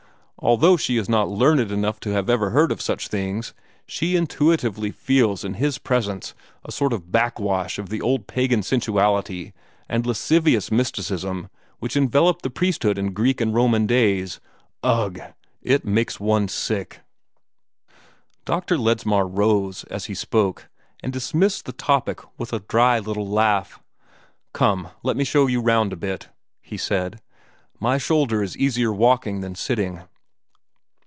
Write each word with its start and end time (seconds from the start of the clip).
Although 0.43 0.75
she 0.75 0.97
is 0.97 1.07
not 1.07 1.29
learned 1.29 1.69
enough 1.71 1.99
to 1.99 2.09
have 2.13 2.27
ever 2.27 2.49
heard 2.49 2.71
of 2.71 2.81
such 2.81 3.09
things, 3.09 3.53
she 3.85 4.15
intuitively 4.15 4.89
feels 4.89 5.45
in 5.45 5.53
his 5.53 5.77
presence 5.77 6.33
a 6.65 6.71
sort 6.71 6.93
of 6.93 7.11
backwash 7.11 7.77
of 7.77 7.89
the 7.89 8.01
old 8.01 8.25
pagan 8.25 8.63
sensuality 8.63 9.53
and 9.87 10.03
lascivious 10.07 10.71
mysticism 10.71 11.49
which 11.77 11.95
enveloped 11.95 12.41
the 12.41 12.49
priesthood 12.49 12.97
in 12.97 13.13
Greek 13.13 13.39
and 13.39 13.53
Roman 13.53 13.85
days. 13.85 14.39
Ugh! 14.81 15.19
It 15.61 15.85
makes 15.85 16.19
one 16.19 16.47
sick!" 16.47 17.01
Dr. 18.43 18.79
Ledsmar 18.79 19.27
rose, 19.27 19.83
as 19.91 20.05
he 20.05 20.15
spoke, 20.15 20.69
and 21.03 21.13
dismissed 21.13 21.65
the 21.65 21.71
topic 21.71 22.19
with 22.39 22.51
a 22.51 22.61
dry 22.61 22.97
little 22.97 23.29
laugh. 23.29 23.79
"Come, 24.53 24.87
let 25.03 25.15
me 25.15 25.23
show 25.23 25.45
you 25.45 25.61
round 25.61 25.93
a 25.93 25.97
bit," 25.97 26.29
he 26.63 26.77
said. 26.77 27.21
"My 27.79 27.99
shoulder 27.99 28.41
is 28.41 28.57
easier 28.57 28.91
walking 28.91 29.41
than 29.41 29.53
sitting." 29.53 30.01